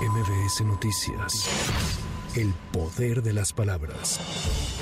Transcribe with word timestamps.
MBS 0.00 0.62
Noticias. 0.62 2.09
El 2.36 2.54
poder 2.72 3.24
de 3.24 3.32
las 3.32 3.52
palabras. 3.52 4.20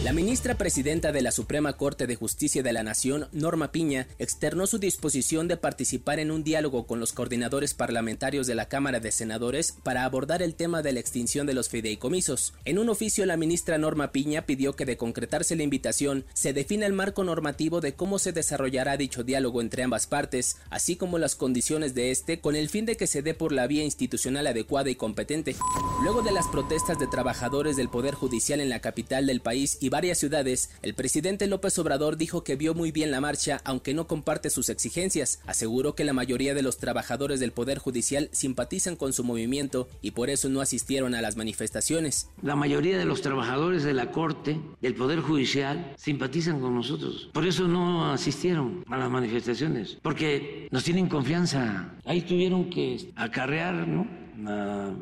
La 0.04 0.12
ministra 0.12 0.56
presidenta 0.56 1.12
de 1.12 1.22
la 1.22 1.32
Suprema 1.32 1.72
Corte 1.78 2.06
de 2.06 2.14
Justicia 2.14 2.62
de 2.62 2.74
la 2.74 2.82
Nación, 2.82 3.26
Norma 3.32 3.72
Piña, 3.72 4.06
externó 4.18 4.66
su 4.66 4.78
disposición 4.78 5.48
de 5.48 5.56
participar 5.56 6.18
en 6.18 6.30
un 6.30 6.44
diálogo 6.44 6.86
con 6.86 7.00
los 7.00 7.14
coordinadores 7.14 7.72
parlamentarios 7.72 8.46
de 8.46 8.54
la 8.54 8.68
Cámara 8.68 9.00
de 9.00 9.12
Senadores 9.12 9.74
para 9.82 10.04
abordar 10.04 10.42
el 10.42 10.56
tema 10.56 10.82
de 10.82 10.92
la 10.92 11.00
extinción 11.00 11.46
de 11.46 11.54
los 11.54 11.70
fideicomisos. 11.70 12.52
En 12.66 12.78
un 12.78 12.90
oficio, 12.90 13.24
la 13.24 13.38
ministra 13.38 13.78
Norma 13.78 14.12
Piña 14.12 14.42
pidió 14.42 14.76
que 14.76 14.84
de 14.84 14.98
concretarse 14.98 15.56
la 15.56 15.62
invitación, 15.62 16.26
se 16.34 16.52
defina 16.52 16.84
el 16.84 16.92
marco 16.92 17.24
normativo 17.24 17.80
de 17.80 17.94
cómo 17.94 18.18
se 18.18 18.32
desarrollará 18.32 18.98
dicho 18.98 19.24
diálogo 19.24 19.62
entre 19.62 19.84
ambas 19.84 20.06
partes, 20.06 20.58
así 20.68 20.96
como 20.96 21.16
las 21.16 21.34
condiciones 21.34 21.94
de 21.94 22.10
este, 22.10 22.40
con 22.40 22.56
el 22.56 22.68
fin 22.68 22.84
de 22.84 22.98
que 22.98 23.06
se 23.06 23.22
dé 23.22 23.32
por 23.32 23.52
la 23.52 23.66
vía 23.66 23.84
institucional 23.84 24.46
adecuada 24.46 24.90
y 24.90 24.96
competente. 24.96 25.56
Luego 26.02 26.20
de 26.20 26.32
las 26.32 26.46
protestas 26.48 26.98
de 26.98 27.06
trabajadores 27.06 27.37
trabajadores 27.38 27.76
del 27.76 27.88
Poder 27.88 28.16
Judicial 28.16 28.58
en 28.58 28.68
la 28.68 28.80
capital 28.80 29.26
del 29.26 29.40
país 29.40 29.78
y 29.80 29.90
varias 29.90 30.18
ciudades, 30.18 30.70
el 30.82 30.94
presidente 30.94 31.46
López 31.46 31.78
Obrador 31.78 32.16
dijo 32.16 32.42
que 32.42 32.56
vio 32.56 32.74
muy 32.74 32.90
bien 32.90 33.12
la 33.12 33.20
marcha, 33.20 33.60
aunque 33.62 33.94
no 33.94 34.08
comparte 34.08 34.50
sus 34.50 34.68
exigencias. 34.70 35.40
Aseguró 35.46 35.94
que 35.94 36.02
la 36.02 36.12
mayoría 36.12 36.52
de 36.52 36.62
los 36.62 36.78
trabajadores 36.78 37.38
del 37.38 37.52
Poder 37.52 37.78
Judicial 37.78 38.28
simpatizan 38.32 38.96
con 38.96 39.12
su 39.12 39.22
movimiento 39.22 39.88
y 40.02 40.10
por 40.10 40.30
eso 40.30 40.48
no 40.48 40.60
asistieron 40.60 41.14
a 41.14 41.22
las 41.22 41.36
manifestaciones. 41.36 42.28
La 42.42 42.56
mayoría 42.56 42.98
de 42.98 43.04
los 43.04 43.22
trabajadores 43.22 43.84
de 43.84 43.94
la 43.94 44.10
Corte, 44.10 44.60
del 44.80 44.96
Poder 44.96 45.20
Judicial, 45.20 45.94
simpatizan 45.96 46.60
con 46.60 46.74
nosotros. 46.74 47.30
Por 47.32 47.46
eso 47.46 47.68
no 47.68 48.10
asistieron 48.10 48.82
a 48.88 48.96
las 48.96 49.10
manifestaciones, 49.10 49.96
porque 50.02 50.66
nos 50.72 50.82
tienen 50.82 51.08
confianza. 51.08 51.94
Ahí 52.04 52.22
tuvieron 52.22 52.68
que 52.68 53.12
acarrear, 53.14 53.86
¿no? 53.86 54.26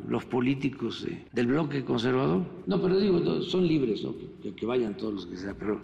Los 0.07 0.25
políticos 0.25 1.05
del 1.31 1.47
bloque 1.47 1.83
conservador. 1.83 2.43
No, 2.65 2.81
pero 2.81 2.99
digo, 2.99 3.41
son 3.41 3.67
libres, 3.67 4.03
¿no? 4.03 4.13
que, 4.55 4.65
vayan 4.65 4.95
todos 4.95 5.13
los 5.13 5.25
que 5.25 5.37
sea, 5.37 5.53
pero... 5.57 5.81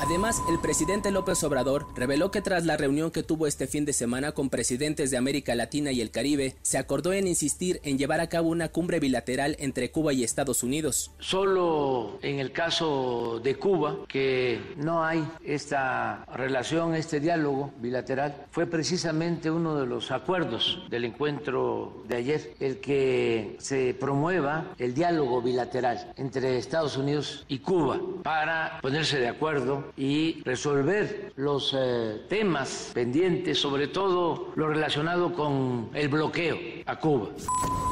Además, 0.00 0.42
el 0.50 0.58
presidente 0.60 1.10
López 1.10 1.42
Obrador 1.44 1.86
reveló 1.94 2.30
que 2.30 2.42
tras 2.42 2.64
la 2.64 2.76
reunión 2.76 3.10
que 3.10 3.22
tuvo 3.22 3.46
este 3.46 3.66
fin 3.66 3.84
de 3.84 3.92
semana 3.92 4.32
con 4.32 4.50
presidentes 4.50 5.10
de 5.10 5.16
América 5.16 5.54
Latina 5.54 5.92
y 5.92 6.00
el 6.00 6.10
Caribe, 6.10 6.56
se 6.62 6.78
acordó 6.78 7.12
en 7.12 7.26
insistir 7.26 7.80
en 7.82 7.98
llevar 7.98 8.20
a 8.20 8.28
cabo 8.28 8.48
una 8.48 8.68
cumbre 8.68 9.00
bilateral 9.00 9.56
entre 9.58 9.90
Cuba 9.90 10.12
y 10.12 10.24
Estados 10.24 10.62
Unidos. 10.62 11.10
Solo 11.18 12.18
en 12.22 12.38
el 12.38 12.52
caso 12.52 13.40
de 13.42 13.56
Cuba, 13.56 13.98
que 14.08 14.60
no 14.76 15.04
hay 15.04 15.26
esta 15.44 16.24
relación, 16.34 16.94
este 16.94 17.20
diálogo 17.20 17.72
bilateral, 17.80 18.46
fue 18.50 18.66
precisamente 18.66 19.50
uno 19.50 19.78
de 19.78 19.86
los 19.86 20.10
acuerdos 20.10 20.82
del 20.90 21.04
encuentro 21.04 22.04
de 22.08 22.16
ayer, 22.16 22.54
el 22.60 22.78
se 23.58 23.94
promueva 23.94 24.74
el 24.78 24.94
diálogo 24.94 25.42
bilateral 25.42 26.12
entre 26.16 26.58
Estados 26.58 26.96
Unidos 26.96 27.44
y 27.48 27.58
Cuba 27.58 28.00
para 28.22 28.78
ponerse 28.80 29.18
de 29.18 29.28
acuerdo 29.28 29.92
y 29.96 30.42
resolver 30.44 31.32
los 31.36 31.74
eh, 31.76 32.22
temas 32.28 32.90
pendientes, 32.94 33.58
sobre 33.58 33.88
todo 33.88 34.52
lo 34.54 34.68
relacionado 34.68 35.32
con 35.32 35.90
el 35.94 36.08
bloqueo 36.08 36.75
a 36.86 36.98
Cuba. 36.98 37.28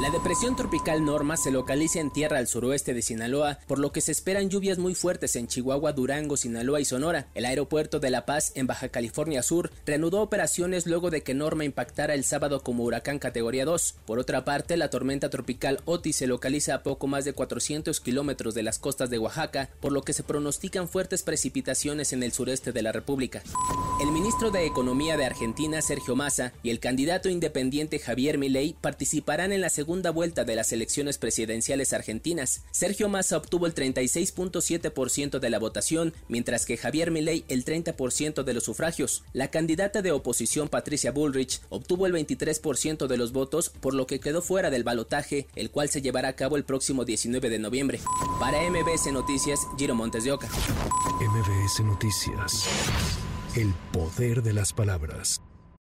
La 0.01 0.11
depresión 0.11 0.57
tropical 0.57 1.05
Norma 1.05 1.37
se 1.37 1.53
localiza 1.53 2.01
en 2.01 2.11
tierra 2.11 2.39
al 2.39 2.49
suroeste 2.49 2.95
de 2.95 3.03
Sinaloa, 3.03 3.59
por 3.67 3.79
lo 3.79 3.93
que 3.93 4.01
se 4.01 4.11
esperan 4.11 4.51
lluvias 4.51 4.79
muy 4.79 4.95
fuertes 4.95 5.37
en 5.37 5.47
Chihuahua, 5.47 5.93
Durango, 5.93 6.37
Sinaloa 6.37 6.81
y 6.81 6.85
Sonora. 6.85 7.27
El 7.35 7.45
aeropuerto 7.45 8.01
de 8.01 8.11
La 8.11 8.27
Paz, 8.27 8.53
en 8.57 8.67
Baja 8.67 8.89
California 8.89 9.43
Sur, 9.43 9.71
reanudó 9.87 10.21
operaciones 10.21 10.87
luego 10.87 11.11
de 11.11 11.23
que 11.23 11.35
Norma 11.35 11.65
impactara 11.65 12.15
el 12.15 12.25
sábado 12.25 12.63
como 12.63 12.83
huracán 12.85 13.19
categoría 13.19 13.65
2. 13.65 13.95
Por 14.05 14.19
otra 14.19 14.45
parte, 14.45 14.77
la 14.77 14.91
tormenta 14.91 15.31
tropical 15.31 15.81
Otis 15.85 16.17
se 16.17 16.27
localiza 16.27 16.75
a 16.75 16.83
poco 16.83 17.07
más 17.07 17.25
de 17.25 17.33
400 17.33 18.01
kilómetros 18.01 18.55
de 18.55 18.63
las 18.65 18.79
costas 18.79 19.11
de 19.11 19.19
Oaxaca, 19.19 19.71
por 19.81 19.93
lo 19.93 20.03
que 20.03 20.13
se 20.13 20.25
pronostican 20.25 20.89
fuertes 20.89 21.23
precipitaciones 21.23 22.13
en 22.13 22.23
el 22.23 22.33
sureste 22.33 22.73
de 22.73 22.83
la 22.83 22.93
República. 22.93 23.43
El 24.01 24.11
ministro 24.11 24.51
de 24.51 24.67
Economía 24.67 25.17
de 25.17 25.25
Argentina, 25.25 25.81
Sergio 25.83 26.17
Massa, 26.17 26.53
y 26.63 26.71
el 26.71 26.81
candidato 26.81 27.29
independiente 27.29 27.99
Javier 27.99 28.39
Milei 28.39 28.75
participarán 28.85 29.51
en 29.51 29.63
la 29.63 29.71
segunda 29.71 30.11
vuelta 30.11 30.45
de 30.45 30.55
las 30.57 30.71
elecciones 30.71 31.17
presidenciales 31.17 31.95
argentinas. 31.95 32.65
Sergio 32.71 33.09
Massa 33.09 33.39
obtuvo 33.39 33.67
el 33.67 33.75
36.7% 33.75 35.39
de 35.39 35.49
la 35.49 35.59
votación, 35.59 36.13
mientras 36.29 36.67
que 36.67 36.77
Javier 36.77 37.11
Milei 37.11 37.47
el 37.49 37.65
30% 37.65 38.43
de 38.43 38.53
los 38.53 38.65
sufragios. 38.65 39.25
La 39.33 39.49
candidata 39.51 40.03
de 40.03 40.13
oposición 40.13 40.69
Patricia 40.69 41.13
Bullrich 41.13 41.63
obtuvo 41.71 42.07
el 42.07 42.13
23% 42.13 43.07
de 43.07 43.17
los 43.17 43.33
votos, 43.33 43.71
por 43.71 43.95
lo 43.95 44.07
que 44.07 44.21
quedó 44.21 44.43
fuera 44.43 44.69
del 44.69 44.85
balotaje, 44.85 45.47
el 45.57 45.71
cual 45.71 45.89
se 45.89 46.03
llevará 46.03 46.29
a 46.29 46.37
cabo 46.37 46.59
el 46.59 46.65
próximo 46.65 47.07
19 47.07 47.49
de 47.49 47.59
noviembre. 47.59 48.01
Para 48.39 48.59
MBS 48.69 49.11
Noticias, 49.15 49.61
Giro 49.79 49.95
Montes 49.95 50.25
de 50.25 50.33
Oca. 50.33 50.51
MBS 51.23 51.81
Noticias. 51.85 52.69
El 53.57 53.73
poder 53.93 54.43
de 54.43 54.53
las 54.53 54.75
palabras. 54.75 55.41